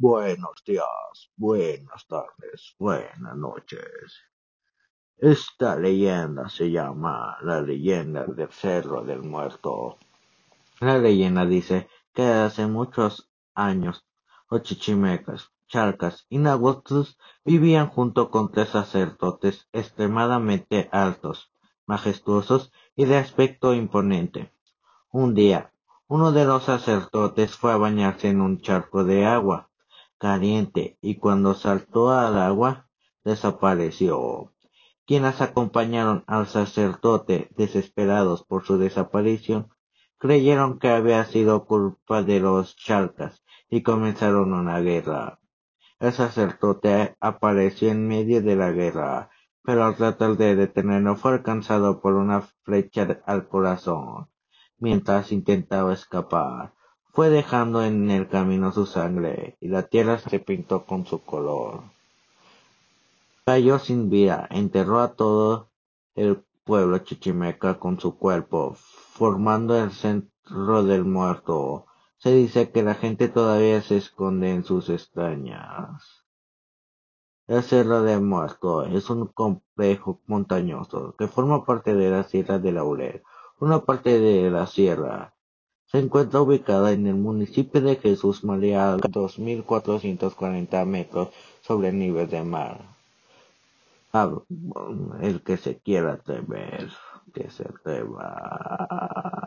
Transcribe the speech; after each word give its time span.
Buenos 0.00 0.62
días, 0.64 1.32
buenas 1.36 2.06
tardes, 2.06 2.76
buenas 2.78 3.36
noches. 3.36 4.14
Esta 5.16 5.74
leyenda 5.74 6.48
se 6.48 6.70
llama 6.70 7.36
la 7.42 7.60
leyenda 7.62 8.24
del 8.24 8.48
Cerro 8.48 9.02
del 9.02 9.24
Muerto. 9.24 9.98
La 10.78 10.98
leyenda 10.98 11.44
dice 11.46 11.88
que 12.14 12.22
hace 12.22 12.68
muchos 12.68 13.28
años 13.56 14.06
los 14.48 14.62
chichimecas, 14.62 15.50
charcas 15.66 16.26
y 16.28 16.38
nahuatls 16.38 17.18
vivían 17.44 17.88
junto 17.88 18.30
con 18.30 18.52
tres 18.52 18.68
sacerdotes 18.68 19.68
extremadamente 19.72 20.88
altos, 20.92 21.50
majestuosos 21.86 22.72
y 22.94 23.06
de 23.06 23.16
aspecto 23.16 23.74
imponente. 23.74 24.52
Un 25.10 25.34
día, 25.34 25.72
uno 26.06 26.30
de 26.30 26.44
los 26.44 26.62
sacerdotes 26.62 27.56
fue 27.56 27.72
a 27.72 27.78
bañarse 27.78 28.28
en 28.28 28.40
un 28.40 28.60
charco 28.60 29.02
de 29.02 29.26
agua 29.26 29.67
caliente 30.18 30.98
y 31.00 31.16
cuando 31.16 31.54
saltó 31.54 32.10
al 32.10 32.38
agua 32.38 32.88
desapareció. 33.24 34.52
Quienes 35.06 35.40
acompañaron 35.40 36.24
al 36.26 36.46
sacerdote, 36.46 37.48
desesperados 37.56 38.44
por 38.44 38.64
su 38.64 38.76
desaparición, 38.76 39.68
creyeron 40.18 40.78
que 40.78 40.90
había 40.90 41.24
sido 41.24 41.64
culpa 41.64 42.22
de 42.22 42.40
los 42.40 42.76
charcas 42.76 43.42
y 43.70 43.82
comenzaron 43.82 44.52
una 44.52 44.80
guerra. 44.80 45.40
El 46.00 46.12
sacerdote 46.12 47.16
apareció 47.20 47.90
en 47.90 48.06
medio 48.06 48.42
de 48.42 48.56
la 48.56 48.70
guerra, 48.70 49.30
pero 49.62 49.84
al 49.84 49.96
tratar 49.96 50.36
de 50.36 50.56
detenerlo 50.56 51.16
fue 51.16 51.32
alcanzado 51.32 52.00
por 52.00 52.14
una 52.14 52.42
flecha 52.62 53.20
al 53.26 53.48
corazón, 53.48 54.28
mientras 54.78 55.32
intentaba 55.32 55.92
escapar. 55.92 56.74
Fue 57.18 57.30
dejando 57.30 57.82
en 57.82 58.12
el 58.12 58.28
camino 58.28 58.70
su 58.70 58.86
sangre, 58.86 59.56
y 59.58 59.66
la 59.66 59.82
tierra 59.82 60.20
se 60.20 60.38
pintó 60.38 60.84
con 60.84 61.04
su 61.04 61.20
color. 61.20 61.80
Cayó 63.44 63.80
sin 63.80 64.08
vida, 64.08 64.46
enterró 64.52 65.00
a 65.00 65.14
todo 65.14 65.68
el 66.14 66.44
pueblo 66.62 66.98
chichimeca 66.98 67.80
con 67.80 67.98
su 67.98 68.16
cuerpo, 68.16 68.76
formando 68.76 69.76
el 69.76 69.90
centro 69.90 70.84
del 70.84 71.04
muerto. 71.04 71.86
Se 72.18 72.32
dice 72.32 72.70
que 72.70 72.84
la 72.84 72.94
gente 72.94 73.26
todavía 73.26 73.82
se 73.82 73.96
esconde 73.96 74.52
en 74.52 74.62
sus 74.62 74.88
extrañas. 74.88 76.24
El 77.48 77.64
Cerro 77.64 78.04
del 78.04 78.20
Muerto 78.20 78.84
es 78.84 79.10
un 79.10 79.26
complejo 79.26 80.20
montañoso 80.26 81.16
que 81.18 81.26
forma 81.26 81.64
parte 81.64 81.96
de 81.96 82.10
la 82.12 82.22
Sierra 82.22 82.60
de 82.60 82.70
Laurel, 82.70 83.24
una 83.58 83.80
parte 83.80 84.20
de 84.20 84.52
la 84.52 84.68
sierra 84.68 85.34
se 85.90 85.98
encuentra 85.98 86.40
ubicada 86.42 86.92
en 86.92 87.06
el 87.06 87.14
municipio 87.16 87.80
de 87.80 87.96
Jesús 87.96 88.44
María 88.44 88.92
a 88.92 88.96
dos 88.96 89.38
metros 89.38 91.28
sobre 91.62 91.88
el 91.88 91.98
nivel 91.98 92.28
del 92.28 92.44
mar. 92.44 92.80
Ah, 94.12 94.30
el 95.20 95.42
que 95.42 95.56
se 95.56 95.78
quiera 95.78 96.14
atrever, 96.14 96.90
que 97.34 97.50
se 97.50 97.64
atreva. 97.64 99.37